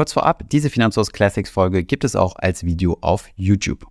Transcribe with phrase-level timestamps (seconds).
[0.00, 3.84] Kurz vorab, diese Finanzhaus Classics Folge gibt es auch als Video auf YouTube.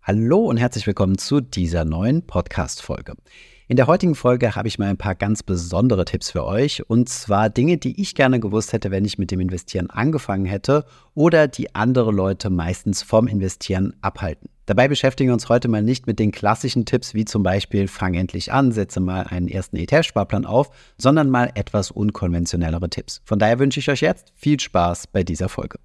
[0.00, 3.16] Hallo und herzlich willkommen zu dieser neuen Podcast Folge.
[3.66, 7.08] In der heutigen Folge habe ich mal ein paar ganz besondere Tipps für euch und
[7.08, 10.84] zwar Dinge, die ich gerne gewusst hätte, wenn ich mit dem Investieren angefangen hätte
[11.14, 14.50] oder die andere Leute meistens vom Investieren abhalten.
[14.70, 18.14] Dabei beschäftigen wir uns heute mal nicht mit den klassischen Tipps wie zum Beispiel fang
[18.14, 23.20] endlich an, setze mal einen ersten ETF-Sparplan auf, sondern mal etwas unkonventionellere Tipps.
[23.24, 25.80] Von daher wünsche ich euch jetzt viel Spaß bei dieser Folge.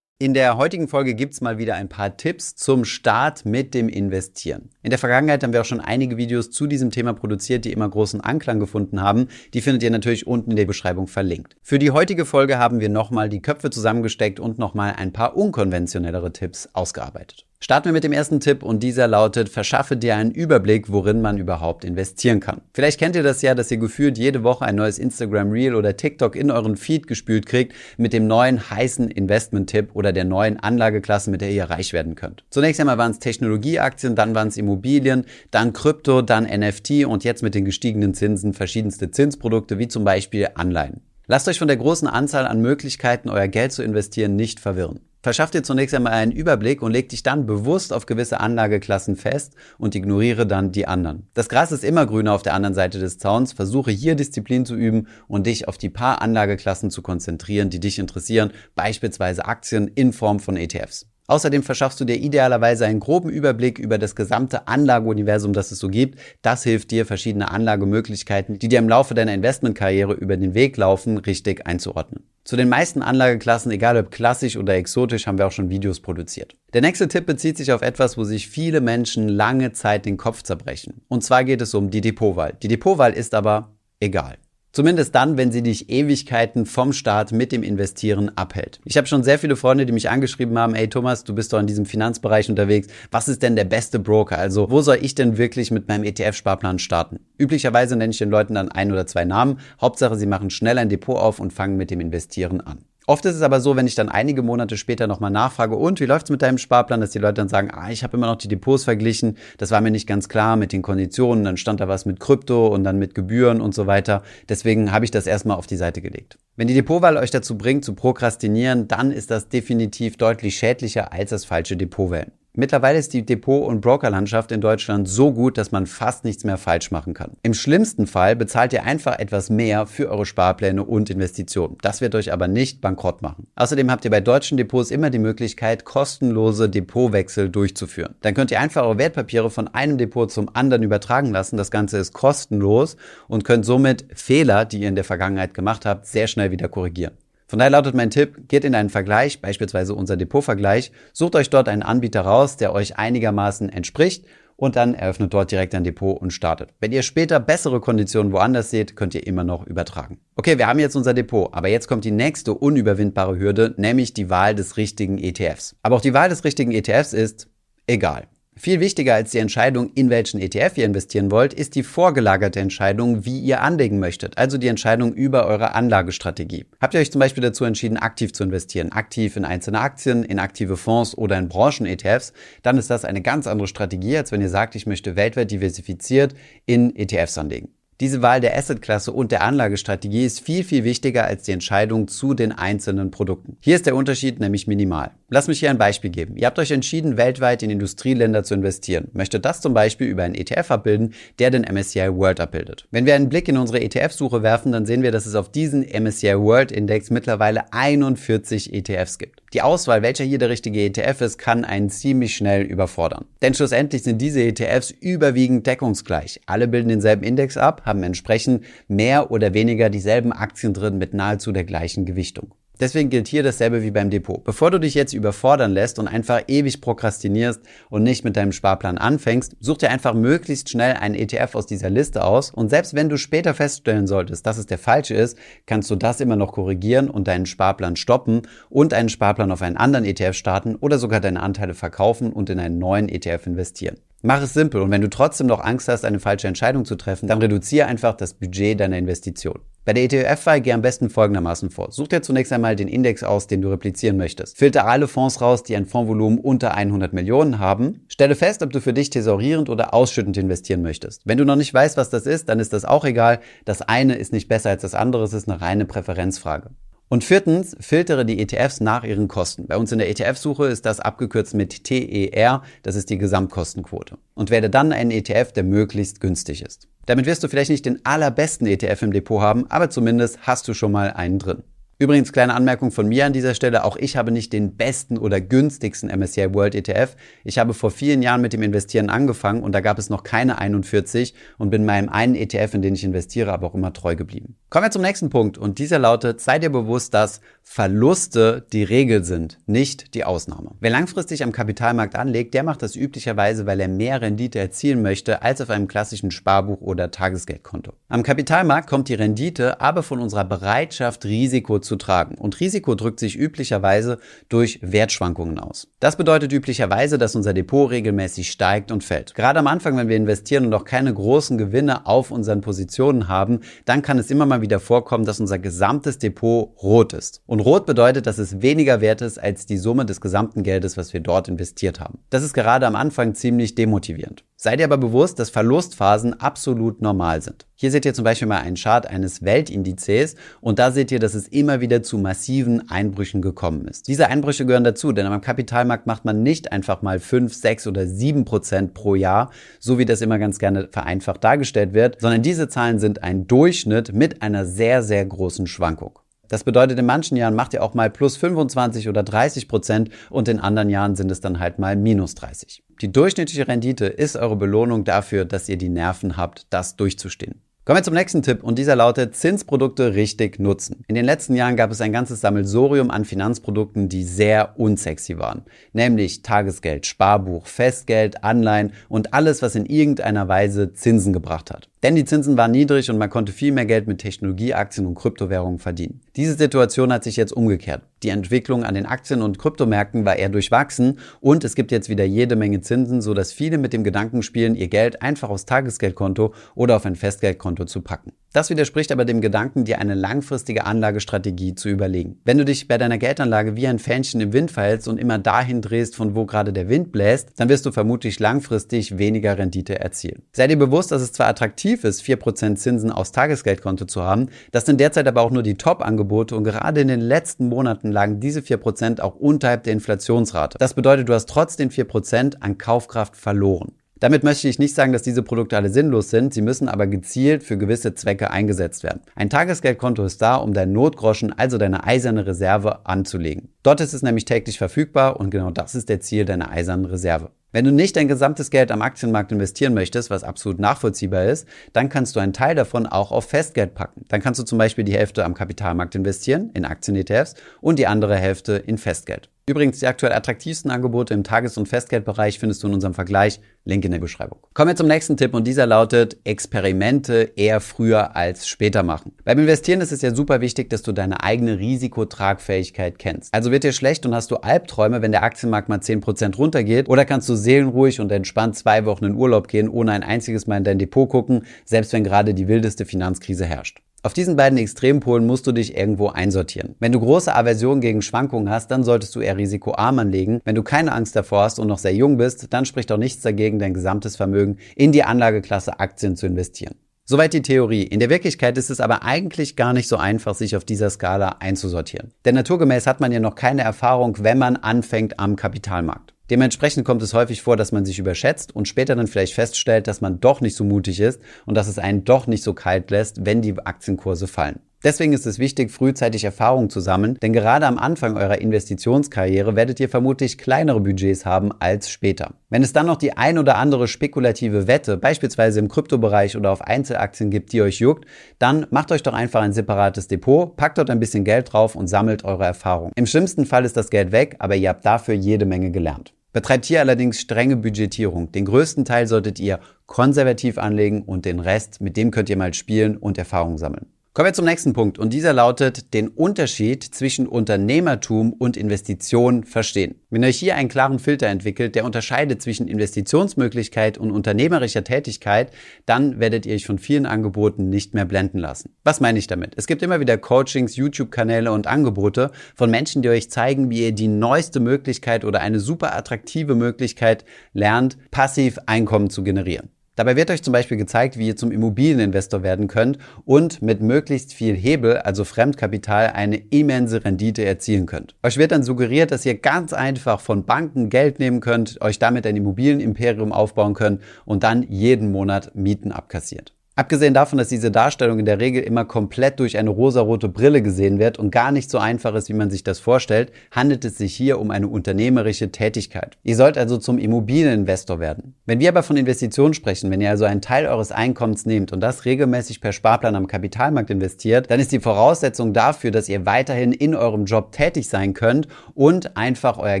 [0.20, 3.88] In der heutigen Folge gibt es mal wieder ein paar Tipps zum Start mit dem
[3.88, 4.70] Investieren.
[4.82, 7.88] In der Vergangenheit haben wir auch schon einige Videos zu diesem Thema produziert, die immer
[7.88, 9.28] großen Anklang gefunden haben.
[9.54, 11.54] Die findet ihr natürlich unten in der Beschreibung verlinkt.
[11.62, 16.32] Für die heutige Folge haben wir nochmal die Köpfe zusammengesteckt und nochmal ein paar unkonventionellere
[16.32, 17.47] Tipps ausgearbeitet.
[17.60, 21.38] Starten wir mit dem ersten Tipp und dieser lautet, verschaffe dir einen Überblick, worin man
[21.38, 22.60] überhaupt investieren kann.
[22.72, 25.96] Vielleicht kennt ihr das ja, dass ihr gefühlt jede Woche ein neues Instagram Reel oder
[25.96, 31.32] TikTok in euren Feed gespült kriegt mit dem neuen heißen Investment-Tipp oder der neuen Anlageklasse,
[31.32, 32.44] mit der ihr reich werden könnt.
[32.48, 37.42] Zunächst einmal waren es Technologieaktien, dann waren es Immobilien, dann Krypto, dann NFT und jetzt
[37.42, 41.07] mit den gestiegenen Zinsen verschiedenste Zinsprodukte wie zum Beispiel Anleihen.
[41.30, 45.00] Lasst euch von der großen Anzahl an Möglichkeiten, euer Geld zu investieren, nicht verwirren.
[45.22, 49.54] Verschaff dir zunächst einmal einen Überblick und leg dich dann bewusst auf gewisse Anlageklassen fest
[49.76, 51.28] und ignoriere dann die anderen.
[51.34, 53.52] Das Gras ist immer grüner auf der anderen Seite des Zauns.
[53.52, 57.98] Versuche hier Disziplin zu üben und dich auf die paar Anlageklassen zu konzentrieren, die dich
[57.98, 61.08] interessieren, beispielsweise Aktien in Form von ETFs.
[61.28, 65.88] Außerdem verschaffst du dir idealerweise einen groben Überblick über das gesamte Anlageuniversum, das es so
[65.88, 66.18] gibt.
[66.40, 71.18] Das hilft dir, verschiedene Anlagemöglichkeiten, die dir im Laufe deiner Investmentkarriere über den Weg laufen,
[71.18, 72.24] richtig einzuordnen.
[72.44, 76.56] Zu den meisten Anlageklassen, egal ob klassisch oder exotisch, haben wir auch schon Videos produziert.
[76.72, 80.42] Der nächste Tipp bezieht sich auf etwas, wo sich viele Menschen lange Zeit den Kopf
[80.42, 81.02] zerbrechen.
[81.08, 82.54] Und zwar geht es um die Depotwahl.
[82.62, 84.38] Die Depotwahl ist aber egal.
[84.72, 88.80] Zumindest dann, wenn sie dich Ewigkeiten vom Start mit dem Investieren abhält.
[88.84, 91.58] Ich habe schon sehr viele Freunde, die mich angeschrieben haben, ey Thomas, du bist doch
[91.58, 92.88] in diesem Finanzbereich unterwegs.
[93.10, 94.38] Was ist denn der beste Broker?
[94.38, 97.20] Also wo soll ich denn wirklich mit meinem ETF-Sparplan starten?
[97.38, 99.58] Üblicherweise nenne ich den Leuten dann ein oder zwei Namen.
[99.80, 102.84] Hauptsache, sie machen schnell ein Depot auf und fangen mit dem Investieren an.
[103.08, 106.04] Oft ist es aber so, wenn ich dann einige Monate später nochmal nachfrage, und wie
[106.04, 108.48] läuft's mit deinem Sparplan, dass die Leute dann sagen, ah, ich habe immer noch die
[108.48, 112.04] Depots verglichen, das war mir nicht ganz klar mit den Konditionen, dann stand da was
[112.04, 114.22] mit Krypto und dann mit Gebühren und so weiter.
[114.50, 116.36] Deswegen habe ich das erstmal auf die Seite gelegt.
[116.56, 121.30] Wenn die Depotwahl euch dazu bringt, zu prokrastinieren, dann ist das definitiv deutlich schädlicher als
[121.30, 122.32] das falsche Depotwählen.
[122.60, 126.56] Mittlerweile ist die Depot- und Brokerlandschaft in Deutschland so gut, dass man fast nichts mehr
[126.56, 127.34] falsch machen kann.
[127.44, 131.78] Im schlimmsten Fall bezahlt ihr einfach etwas mehr für eure Sparpläne und Investitionen.
[131.82, 133.46] Das wird euch aber nicht bankrott machen.
[133.54, 138.16] Außerdem habt ihr bei deutschen Depots immer die Möglichkeit, kostenlose Depotwechsel durchzuführen.
[138.22, 141.58] Dann könnt ihr einfach eure Wertpapiere von einem Depot zum anderen übertragen lassen.
[141.58, 142.96] Das Ganze ist kostenlos
[143.28, 147.12] und könnt somit Fehler, die ihr in der Vergangenheit gemacht habt, sehr schnell wieder korrigieren.
[147.48, 151.68] Von daher lautet mein Tipp, geht in einen Vergleich, beispielsweise unser Depotvergleich, sucht euch dort
[151.68, 154.26] einen Anbieter raus, der euch einigermaßen entspricht
[154.56, 156.74] und dann eröffnet dort direkt ein Depot und startet.
[156.78, 160.18] Wenn ihr später bessere Konditionen woanders seht, könnt ihr immer noch übertragen.
[160.36, 164.28] Okay, wir haben jetzt unser Depot, aber jetzt kommt die nächste unüberwindbare Hürde, nämlich die
[164.28, 165.76] Wahl des richtigen ETFs.
[165.82, 167.48] Aber auch die Wahl des richtigen ETFs ist
[167.86, 168.26] egal.
[168.58, 173.24] Viel wichtiger als die Entscheidung, in welchen ETF ihr investieren wollt, ist die vorgelagerte Entscheidung,
[173.24, 176.66] wie ihr anlegen möchtet, also die Entscheidung über eure Anlagestrategie.
[176.80, 180.40] Habt ihr euch zum Beispiel dazu entschieden, aktiv zu investieren, aktiv in einzelne Aktien, in
[180.40, 182.32] aktive Fonds oder in Branchen-ETFs,
[182.62, 186.34] dann ist das eine ganz andere Strategie, als wenn ihr sagt, ich möchte weltweit diversifiziert
[186.66, 187.68] in ETFs anlegen.
[188.00, 192.34] Diese Wahl der Assetklasse und der Anlagestrategie ist viel, viel wichtiger als die Entscheidung zu
[192.34, 193.56] den einzelnen Produkten.
[193.60, 195.12] Hier ist der Unterschied nämlich minimal.
[195.30, 196.38] Lass mich hier ein Beispiel geben.
[196.38, 199.08] Ihr habt euch entschieden, weltweit in Industrieländer zu investieren.
[199.12, 202.86] Möchtet das zum Beispiel über einen ETF abbilden, der den MSCI World abbildet.
[202.90, 205.82] Wenn wir einen Blick in unsere ETF-Suche werfen, dann sehen wir, dass es auf diesen
[205.82, 209.42] MSCI World Index mittlerweile 41 ETFs gibt.
[209.52, 213.26] Die Auswahl, welcher hier der richtige ETF ist, kann einen ziemlich schnell überfordern.
[213.42, 216.40] Denn schlussendlich sind diese ETFs überwiegend deckungsgleich.
[216.46, 221.52] Alle bilden denselben Index ab, haben entsprechend mehr oder weniger dieselben Aktien drin mit nahezu
[221.52, 222.54] der gleichen Gewichtung.
[222.80, 224.42] Deswegen gilt hier dasselbe wie beim Depot.
[224.44, 227.60] Bevor du dich jetzt überfordern lässt und einfach ewig prokrastinierst
[227.90, 231.90] und nicht mit deinem Sparplan anfängst, such dir einfach möglichst schnell einen ETF aus dieser
[231.90, 235.36] Liste aus und selbst wenn du später feststellen solltest, dass es der falsche ist,
[235.66, 239.76] kannst du das immer noch korrigieren und deinen Sparplan stoppen und einen Sparplan auf einen
[239.76, 243.98] anderen ETF starten oder sogar deine Anteile verkaufen und in einen neuen ETF investieren.
[244.22, 247.28] Mach es simpel und wenn du trotzdem noch Angst hast, eine falsche Entscheidung zu treffen,
[247.28, 249.60] dann reduziere einfach das Budget deiner Investition.
[249.88, 251.92] Bei der ETF-Wahl geh am besten folgendermaßen vor.
[251.92, 254.58] Such dir zunächst einmal den Index aus, den du replizieren möchtest.
[254.58, 258.04] Filter alle Fonds raus, die ein Fondsvolumen unter 100 Millionen haben.
[258.06, 261.22] Stelle fest, ob du für dich tesorierend oder ausschüttend investieren möchtest.
[261.24, 263.40] Wenn du noch nicht weißt, was das ist, dann ist das auch egal.
[263.64, 266.68] Das eine ist nicht besser als das andere, es ist eine reine Präferenzfrage.
[267.10, 269.66] Und viertens, filtere die ETFs nach ihren Kosten.
[269.66, 274.18] Bei uns in der ETF-Suche ist das abgekürzt mit TER, das ist die Gesamtkostenquote.
[274.34, 276.86] Und wähle dann einen ETF, der möglichst günstig ist.
[277.06, 280.74] Damit wirst du vielleicht nicht den allerbesten ETF im Depot haben, aber zumindest hast du
[280.74, 281.62] schon mal einen drin.
[282.00, 283.82] Übrigens, kleine Anmerkung von mir an dieser Stelle.
[283.82, 287.16] Auch ich habe nicht den besten oder günstigsten MSCI World ETF.
[287.42, 290.58] Ich habe vor vielen Jahren mit dem Investieren angefangen und da gab es noch keine
[290.58, 294.54] 41 und bin meinem einen ETF, in den ich investiere, aber auch immer treu geblieben.
[294.70, 299.24] Kommen wir zum nächsten Punkt und dieser lautet, sei dir bewusst, dass Verluste die Regel
[299.24, 300.72] sind, nicht die Ausnahme.
[300.80, 305.42] Wer langfristig am Kapitalmarkt anlegt, der macht das üblicherweise, weil er mehr Rendite erzielen möchte
[305.42, 307.92] als auf einem klassischen Sparbuch oder Tagesgeldkonto.
[308.08, 312.36] Am Kapitalmarkt kommt die Rendite aber von unserer Bereitschaft, Risiko zu tragen.
[312.36, 314.18] Und Risiko drückt sich üblicherweise
[314.48, 315.88] durch Wertschwankungen aus.
[316.00, 319.34] Das bedeutet üblicherweise, dass unser Depot regelmäßig steigt und fällt.
[319.34, 323.60] Gerade am Anfang, wenn wir investieren und noch keine großen Gewinne auf unseren Positionen haben,
[323.84, 327.42] dann kann es immer mal wieder vorkommen, dass unser gesamtes Depot rot ist.
[327.46, 331.12] Und rot bedeutet, dass es weniger wert ist als die Summe des gesamten Geldes, was
[331.12, 332.18] wir dort investiert haben.
[332.30, 334.44] Das ist gerade am Anfang ziemlich demotivierend.
[334.60, 337.68] Sei dir aber bewusst, dass Verlustphasen absolut normal sind.
[337.76, 341.34] Hier seht ihr zum Beispiel mal einen Chart eines Weltindizes und da seht ihr, dass
[341.34, 344.08] es immer wieder zu massiven Einbrüchen gekommen ist.
[344.08, 348.08] Diese Einbrüche gehören dazu, denn am Kapitalmarkt macht man nicht einfach mal 5, 6 oder
[348.08, 352.68] 7 Prozent pro Jahr, so wie das immer ganz gerne vereinfacht dargestellt wird, sondern diese
[352.68, 356.18] Zahlen sind ein Durchschnitt mit einer sehr, sehr großen Schwankung.
[356.48, 360.48] Das bedeutet, in manchen Jahren macht ihr auch mal plus 25 oder 30 Prozent und
[360.48, 362.82] in anderen Jahren sind es dann halt mal minus 30.
[363.00, 367.62] Die durchschnittliche Rendite ist eure Belohnung dafür, dass ihr die Nerven habt, das durchzustehen.
[367.88, 371.04] Kommen wir zum nächsten Tipp und dieser lautet Zinsprodukte richtig nutzen.
[371.08, 375.62] In den letzten Jahren gab es ein ganzes Sammelsorium an Finanzprodukten, die sehr unsexy waren.
[375.94, 381.88] Nämlich Tagesgeld, Sparbuch, Festgeld, Anleihen und alles, was in irgendeiner Weise Zinsen gebracht hat.
[382.02, 385.80] Denn die Zinsen waren niedrig und man konnte viel mehr Geld mit Technologieaktien und Kryptowährungen
[385.80, 386.20] verdienen.
[386.36, 388.02] Diese Situation hat sich jetzt umgekehrt.
[388.22, 392.24] Die Entwicklung an den Aktien- und Kryptomärkten war eher durchwachsen und es gibt jetzt wieder
[392.24, 396.54] jede Menge Zinsen, so dass viele mit dem Gedanken spielen, ihr Geld einfach aufs Tagesgeldkonto
[396.76, 398.32] oder auf ein Festgeldkonto zu packen.
[398.54, 402.40] Das widerspricht aber dem Gedanken, dir eine langfristige Anlagestrategie zu überlegen.
[402.46, 405.82] Wenn du dich bei deiner Geldanlage wie ein Fähnchen im Wind verhältst und immer dahin
[405.82, 410.44] drehst, von wo gerade der Wind bläst, dann wirst du vermutlich langfristig weniger Rendite erzielen.
[410.52, 414.86] Sei dir bewusst, dass es zwar attraktiv ist, 4% Zinsen aufs Tagesgeldkonto zu haben, das
[414.86, 418.60] sind derzeit aber auch nur die Top-Angebote und gerade in den letzten Monaten lagen diese
[418.60, 420.78] 4% auch unterhalb der Inflationsrate.
[420.78, 423.92] Das bedeutet, du hast trotz den 4% an Kaufkraft verloren.
[424.20, 427.62] Damit möchte ich nicht sagen, dass diese Produkte alle sinnlos sind, sie müssen aber gezielt
[427.62, 429.20] für gewisse Zwecke eingesetzt werden.
[429.36, 433.68] Ein Tagesgeldkonto ist da, um deinen Notgroschen, also deine eiserne Reserve, anzulegen.
[433.82, 437.50] Dort ist es nämlich täglich verfügbar und genau das ist der Ziel deiner eisernen Reserve.
[437.70, 442.08] Wenn du nicht dein gesamtes Geld am Aktienmarkt investieren möchtest, was absolut nachvollziehbar ist, dann
[442.08, 444.24] kannst du einen Teil davon auch auf Festgeld packen.
[444.28, 448.36] Dann kannst du zum Beispiel die Hälfte am Kapitalmarkt investieren, in Aktien-ETFs, und die andere
[448.36, 449.50] Hälfte in Festgeld.
[449.68, 453.60] Übrigens, die aktuell attraktivsten Angebote im Tages- und Festgeldbereich findest du in unserem Vergleich.
[453.84, 454.58] Link in der Beschreibung.
[454.74, 459.32] Kommen wir zum nächsten Tipp und dieser lautet Experimente eher früher als später machen.
[459.44, 463.52] Beim Investieren ist es ja super wichtig, dass du deine eigene Risikotragfähigkeit kennst.
[463.54, 467.24] Also wird dir schlecht und hast du Albträume, wenn der Aktienmarkt mal 10% runtergeht oder
[467.24, 470.84] kannst du seelenruhig und entspannt zwei Wochen in Urlaub gehen, ohne ein einziges Mal in
[470.84, 474.02] dein Depot gucken, selbst wenn gerade die wildeste Finanzkrise herrscht.
[474.24, 476.96] Auf diesen beiden Extrempolen musst du dich irgendwo einsortieren.
[476.98, 480.60] Wenn du große Aversion gegen Schwankungen hast, dann solltest du eher risikoarm anlegen.
[480.64, 483.42] Wenn du keine Angst davor hast und noch sehr jung bist, dann spricht auch nichts
[483.42, 486.96] dagegen, dein gesamtes Vermögen in die Anlageklasse Aktien zu investieren.
[487.24, 488.02] Soweit die Theorie.
[488.02, 491.56] In der Wirklichkeit ist es aber eigentlich gar nicht so einfach, sich auf dieser Skala
[491.60, 492.32] einzusortieren.
[492.44, 496.34] Denn naturgemäß hat man ja noch keine Erfahrung, wenn man anfängt am Kapitalmarkt.
[496.50, 500.20] Dementsprechend kommt es häufig vor, dass man sich überschätzt und später dann vielleicht feststellt, dass
[500.20, 503.44] man doch nicht so mutig ist und dass es einen doch nicht so kalt lässt,
[503.44, 504.80] wenn die Aktienkurse fallen.
[505.04, 510.00] Deswegen ist es wichtig, frühzeitig Erfahrung zu sammeln, denn gerade am Anfang eurer Investitionskarriere werdet
[510.00, 512.54] ihr vermutlich kleinere Budgets haben als später.
[512.68, 516.82] Wenn es dann noch die ein oder andere spekulative Wette, beispielsweise im Kryptobereich oder auf
[516.82, 518.24] Einzelaktien gibt, die euch juckt,
[518.58, 522.08] dann macht euch doch einfach ein separates Depot, packt dort ein bisschen Geld drauf und
[522.08, 523.12] sammelt eure Erfahrung.
[523.14, 526.34] Im schlimmsten Fall ist das Geld weg, aber ihr habt dafür jede Menge gelernt.
[526.52, 528.52] Betreibt hier allerdings strenge Budgetierung.
[528.52, 532.74] Den größten Teil solltet ihr konservativ anlegen und den Rest, mit dem könnt ihr mal
[532.74, 534.06] spielen und Erfahrung sammeln.
[534.34, 540.20] Kommen wir zum nächsten Punkt und dieser lautet, den Unterschied zwischen Unternehmertum und Investition verstehen.
[540.30, 545.72] Wenn ihr euch hier einen klaren Filter entwickelt, der unterscheidet zwischen Investitionsmöglichkeit und unternehmerischer Tätigkeit,
[546.06, 548.94] dann werdet ihr euch von vielen Angeboten nicht mehr blenden lassen.
[549.02, 549.72] Was meine ich damit?
[549.76, 554.12] Es gibt immer wieder Coachings, YouTube-Kanäle und Angebote von Menschen, die euch zeigen, wie ihr
[554.12, 559.90] die neueste Möglichkeit oder eine super attraktive Möglichkeit lernt, passiv Einkommen zu generieren.
[560.18, 564.52] Dabei wird euch zum Beispiel gezeigt, wie ihr zum Immobilieninvestor werden könnt und mit möglichst
[564.52, 568.34] viel Hebel, also Fremdkapital, eine immense Rendite erzielen könnt.
[568.42, 572.48] Euch wird dann suggeriert, dass ihr ganz einfach von Banken Geld nehmen könnt, euch damit
[572.48, 576.74] ein Immobilienimperium aufbauen könnt und dann jeden Monat Mieten abkassiert.
[576.98, 581.20] Abgesehen davon, dass diese Darstellung in der Regel immer komplett durch eine rosarote Brille gesehen
[581.20, 584.34] wird und gar nicht so einfach ist, wie man sich das vorstellt, handelt es sich
[584.34, 586.36] hier um eine unternehmerische Tätigkeit.
[586.42, 588.56] Ihr sollt also zum Immobilieninvestor werden.
[588.66, 592.00] Wenn wir aber von Investitionen sprechen, wenn ihr also einen Teil eures Einkommens nehmt und
[592.00, 596.90] das regelmäßig per Sparplan am Kapitalmarkt investiert, dann ist die Voraussetzung dafür, dass ihr weiterhin
[596.90, 600.00] in eurem Job tätig sein könnt und einfach euer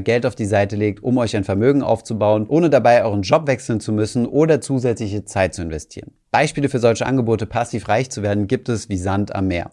[0.00, 3.78] Geld auf die Seite legt, um euch ein Vermögen aufzubauen, ohne dabei euren Job wechseln
[3.78, 6.10] zu müssen oder zusätzliche Zeit zu investieren.
[6.30, 9.70] Beispiele für solche Angebote, passiv reich zu werden, gibt es wie Sand am Meer.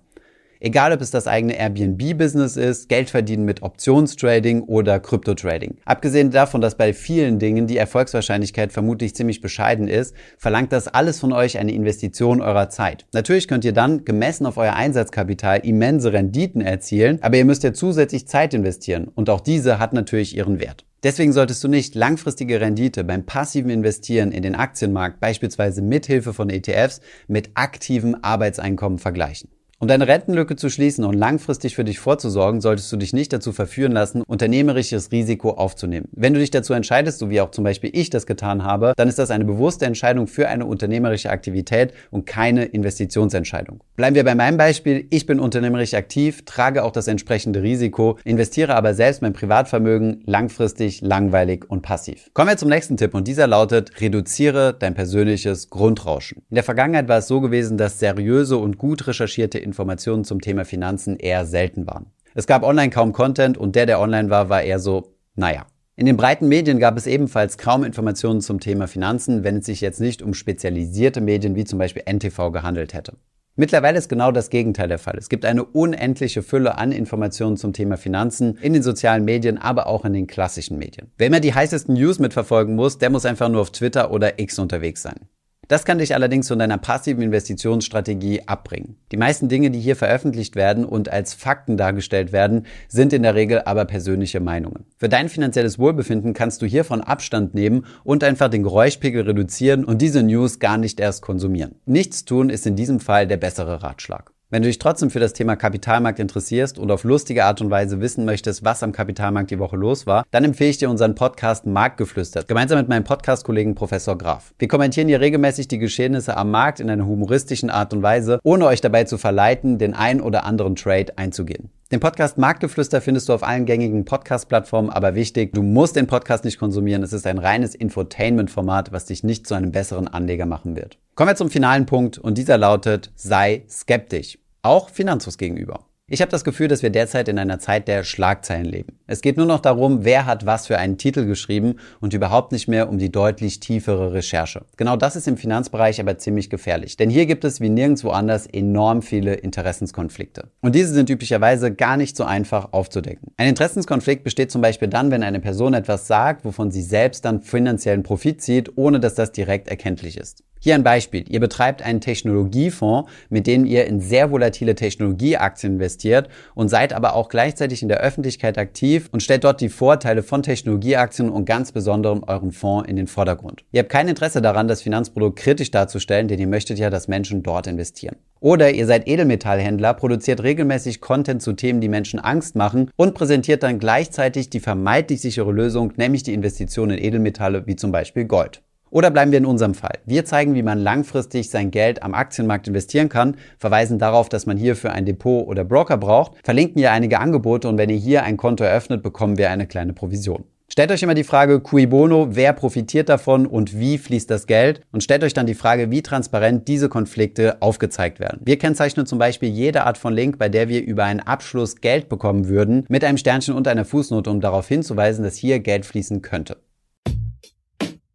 [0.61, 5.77] Egal, ob es das eigene Airbnb-Business ist, Geld verdienen mit Optionstrading oder Kryptotrading.
[5.85, 11.19] Abgesehen davon, dass bei vielen Dingen die Erfolgswahrscheinlichkeit vermutlich ziemlich bescheiden ist, verlangt das alles
[11.19, 13.05] von euch eine Investition eurer Zeit.
[13.13, 17.73] Natürlich könnt ihr dann, gemessen auf euer Einsatzkapital, immense Renditen erzielen, aber ihr müsst ja
[17.73, 20.85] zusätzlich Zeit investieren und auch diese hat natürlich ihren Wert.
[21.05, 26.49] Deswegen solltest du nicht langfristige Rendite beim passiven Investieren in den Aktienmarkt, beispielsweise mithilfe von
[26.49, 29.54] ETFs, mit aktivem Arbeitseinkommen vergleichen.
[29.77, 33.51] Um deine Rentenlücke zu schließen und langfristig für dich vorzusorgen, solltest du dich nicht dazu
[33.51, 36.07] verführen lassen, unternehmerisches Risiko aufzunehmen.
[36.13, 39.09] Wenn du dich dazu entscheidest, so wie auch zum Beispiel ich das getan habe, dann
[39.09, 43.83] ist das eine bewusste Entscheidung für eine unternehmerische Aktivität und keine Investitionsentscheidung.
[43.97, 45.07] Bleiben wir bei meinem Beispiel.
[45.09, 51.01] Ich bin unternehmerisch aktiv, trage auch das entsprechende Risiko, investiere aber selbst mein Privatvermögen langfristig,
[51.01, 52.29] langweilig und passiv.
[52.33, 56.43] Kommen wir zum nächsten Tipp und dieser lautet, reduziere dein persönliches Grundrauschen.
[56.49, 60.63] In der Vergangenheit war es so gewesen, dass seriöse und gut recherchierte Informationen zum Thema
[60.63, 62.05] Finanzen eher selten waren.
[62.33, 65.65] Es gab online kaum Content und der, der online war, war eher so, naja.
[65.97, 69.81] In den breiten Medien gab es ebenfalls kaum Informationen zum Thema Finanzen, wenn es sich
[69.81, 73.13] jetzt nicht um spezialisierte Medien wie zum Beispiel NTV gehandelt hätte.
[73.57, 75.15] Mittlerweile ist genau das Gegenteil der Fall.
[75.17, 79.87] Es gibt eine unendliche Fülle an Informationen zum Thema Finanzen in den sozialen Medien, aber
[79.87, 81.09] auch in den klassischen Medien.
[81.17, 84.59] Wer immer die heißesten News mitverfolgen muss, der muss einfach nur auf Twitter oder X
[84.59, 85.29] unterwegs sein.
[85.67, 88.97] Das kann dich allerdings von deiner passiven Investitionsstrategie abbringen.
[89.11, 93.35] Die meisten Dinge, die hier veröffentlicht werden und als Fakten dargestellt werden, sind in der
[93.35, 94.85] Regel aber persönliche Meinungen.
[94.97, 100.01] Für dein finanzielles Wohlbefinden kannst du hiervon Abstand nehmen und einfach den Geräuschpegel reduzieren und
[100.01, 101.75] diese News gar nicht erst konsumieren.
[101.85, 104.34] Nichts tun ist in diesem Fall der bessere Ratschlag.
[104.51, 107.99] Wenn du dich trotzdem für das Thema Kapitalmarkt interessierst und auf lustige Art und Weise
[107.99, 111.65] wissen möchtest, was am Kapitalmarkt die Woche los war, dann empfehle ich dir unseren Podcast
[111.65, 114.53] Marktgeflüstert, gemeinsam mit meinem Podcast-Kollegen Professor Graf.
[114.59, 118.67] Wir kommentieren hier regelmäßig die Geschehnisse am Markt in einer humoristischen Art und Weise, ohne
[118.67, 121.71] euch dabei zu verleiten, den ein oder anderen Trade einzugehen.
[121.91, 126.43] Den Podcast Marktgeflüster findest du auf allen gängigen Podcast-Plattformen, aber wichtig, du musst den Podcast
[126.43, 127.03] nicht konsumieren.
[127.03, 130.97] Es ist ein reines Infotainment-Format, was dich nicht zu einem besseren Anleger machen wird.
[131.13, 134.39] Kommen wir zum finalen Punkt und dieser lautet, sei skeptisch.
[134.65, 135.81] Auch Finanzos gegenüber.
[136.07, 138.97] Ich habe das Gefühl, dass wir derzeit in einer Zeit der Schlagzeilen leben.
[139.05, 142.67] Es geht nur noch darum, wer hat was für einen Titel geschrieben und überhaupt nicht
[142.67, 144.65] mehr um die deutlich tiefere Recherche.
[144.75, 148.47] Genau das ist im Finanzbereich aber ziemlich gefährlich, denn hier gibt es wie nirgendwo anders
[148.47, 150.49] enorm viele Interessenskonflikte.
[150.61, 153.33] Und diese sind üblicherweise gar nicht so einfach aufzudecken.
[153.37, 157.43] Ein Interessenskonflikt besteht zum Beispiel dann, wenn eine Person etwas sagt, wovon sie selbst dann
[157.43, 160.43] finanziellen Profit zieht, ohne dass das direkt erkenntlich ist.
[160.59, 161.25] Hier ein Beispiel.
[161.29, 167.15] Ihr betreibt einen Technologiefonds, mit dem ihr in sehr volatile Technologieaktien investiert und seid aber
[167.15, 171.71] auch gleichzeitig in der Öffentlichkeit aktiv und stellt dort die Vorteile von Technologieaktien und ganz
[171.71, 173.63] besonderem euren Fonds in den Vordergrund.
[173.71, 177.43] Ihr habt kein Interesse daran, das Finanzprodukt kritisch darzustellen, denn ihr möchtet ja, dass Menschen
[177.43, 178.15] dort investieren.
[178.39, 183.63] Oder ihr seid Edelmetallhändler, produziert regelmäßig Content zu Themen, die Menschen Angst machen und präsentiert
[183.63, 188.61] dann gleichzeitig die vermeintlich sichere Lösung, nämlich die Investition in Edelmetalle wie zum Beispiel Gold.
[188.95, 189.99] Oder bleiben wir in unserem Fall.
[190.05, 194.55] Wir zeigen, wie man langfristig sein Geld am Aktienmarkt investieren kann, verweisen darauf, dass man
[194.55, 198.37] hierfür ein Depot oder Broker braucht, verlinken hier einige Angebote und wenn ihr hier ein
[198.37, 200.45] Konto eröffnet, bekommen wir eine kleine Provision.
[200.71, 204.79] Stellt euch immer die Frage, cui bono, wer profitiert davon und wie fließt das Geld?
[204.93, 208.39] Und stellt euch dann die Frage, wie transparent diese Konflikte aufgezeigt werden.
[208.45, 212.07] Wir kennzeichnen zum Beispiel jede Art von Link, bei der wir über einen Abschluss Geld
[212.07, 216.21] bekommen würden, mit einem Sternchen und einer Fußnote, um darauf hinzuweisen, dass hier Geld fließen
[216.21, 216.55] könnte.